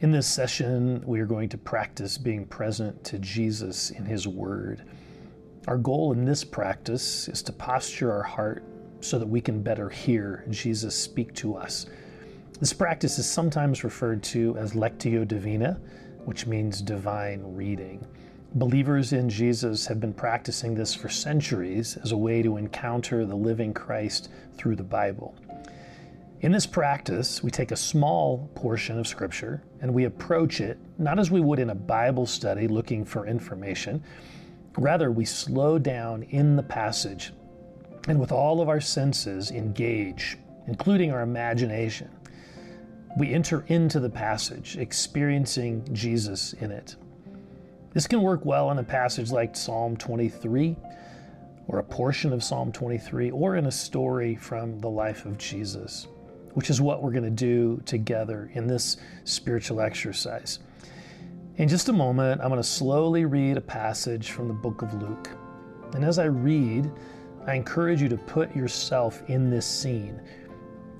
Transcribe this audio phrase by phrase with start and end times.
[0.00, 4.82] In this session, we are going to practice being present to Jesus in His Word.
[5.66, 8.62] Our goal in this practice is to posture our heart
[9.00, 11.86] so that we can better hear Jesus speak to us.
[12.60, 15.80] This practice is sometimes referred to as Lectio Divina,
[16.26, 18.06] which means divine reading.
[18.56, 23.34] Believers in Jesus have been practicing this for centuries as a way to encounter the
[23.34, 24.28] living Christ
[24.58, 25.34] through the Bible.
[26.42, 31.18] In this practice, we take a small portion of Scripture and we approach it not
[31.18, 34.02] as we would in a Bible study looking for information.
[34.76, 37.32] Rather, we slow down in the passage
[38.06, 40.36] and with all of our senses engage,
[40.66, 42.10] including our imagination.
[43.18, 46.96] We enter into the passage, experiencing Jesus in it.
[47.94, 50.76] This can work well in a passage like Psalm 23,
[51.66, 56.06] or a portion of Psalm 23, or in a story from the life of Jesus,
[56.56, 60.60] which is what we're going to do together in this spiritual exercise.
[61.56, 64.94] In just a moment, I'm going to slowly read a passage from the book of
[64.94, 65.28] Luke.
[65.92, 66.90] And as I read,
[67.46, 70.18] I encourage you to put yourself in this scene.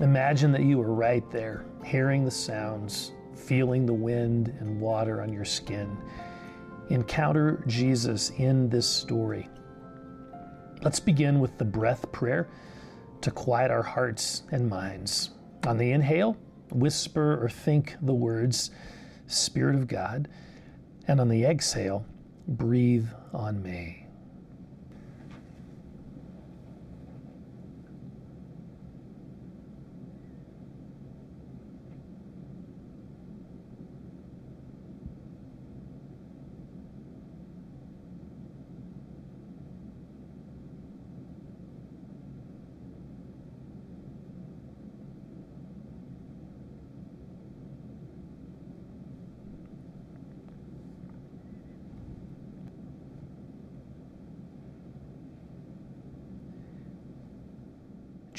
[0.00, 5.32] Imagine that you are right there, hearing the sounds, feeling the wind and water on
[5.32, 5.96] your skin
[6.90, 9.48] encounter Jesus in this story.
[10.82, 12.48] Let's begin with the breath prayer
[13.20, 15.30] to quiet our hearts and minds.
[15.66, 16.36] On the inhale,
[16.70, 18.70] whisper or think the words,
[19.26, 20.28] Spirit of God.
[21.08, 22.04] And on the exhale,
[22.46, 24.03] breathe on me.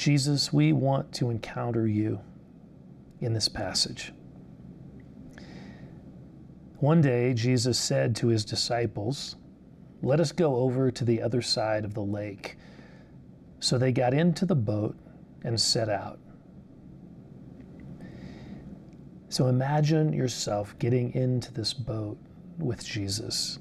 [0.06, 2.20] Jesus, we want to encounter you
[3.20, 4.12] in this passage.
[6.76, 9.34] One day, Jesus said to his disciples,
[10.02, 12.56] Let us go over to the other side of the lake.
[13.58, 14.96] So they got into the boat
[15.42, 16.20] and set out.
[19.28, 22.16] So imagine yourself getting into this boat
[22.58, 23.58] with Jesus.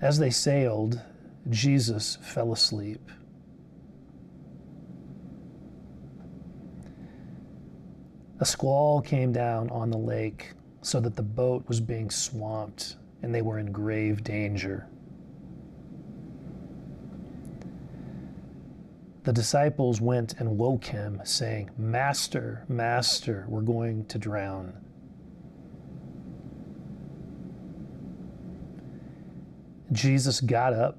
[0.00, 1.00] As they sailed,
[1.50, 3.10] Jesus fell asleep.
[8.40, 13.34] A squall came down on the lake so that the boat was being swamped and
[13.34, 14.86] they were in grave danger.
[19.24, 24.74] The disciples went and woke him, saying, Master, Master, we're going to drown.
[29.92, 30.98] Jesus got up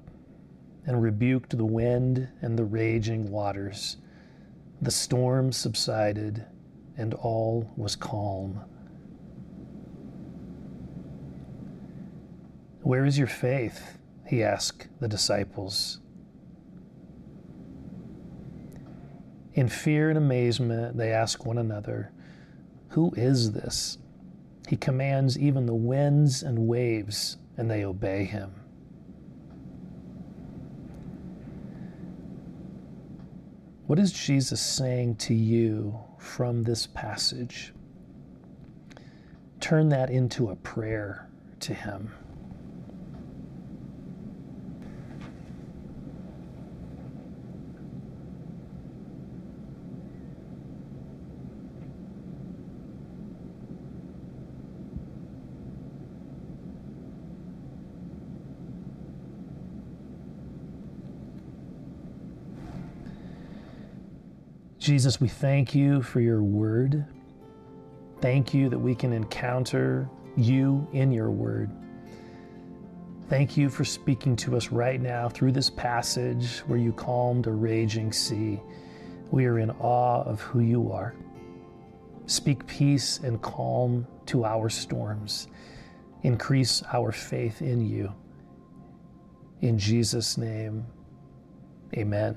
[0.86, 3.96] and rebuked the wind and the raging waters.
[4.82, 6.44] The storm subsided,
[6.96, 8.60] and all was calm.
[12.82, 13.98] Where is your faith?
[14.26, 16.00] He asked the disciples.
[19.54, 22.12] In fear and amazement, they ask one another,
[22.88, 23.98] Who is this?
[24.68, 28.63] He commands even the winds and waves, and they obey him.
[33.86, 37.74] What is Jesus saying to you from this passage?
[39.60, 41.28] Turn that into a prayer
[41.60, 42.10] to Him.
[64.84, 67.06] Jesus, we thank you for your word.
[68.20, 71.70] Thank you that we can encounter you in your word.
[73.30, 77.50] Thank you for speaking to us right now through this passage where you calmed a
[77.50, 78.60] raging sea.
[79.30, 81.14] We are in awe of who you are.
[82.26, 85.48] Speak peace and calm to our storms.
[86.24, 88.12] Increase our faith in you.
[89.62, 90.84] In Jesus' name,
[91.96, 92.36] amen.